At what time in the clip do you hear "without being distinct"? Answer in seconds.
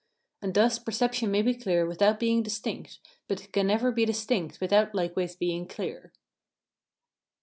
1.85-2.97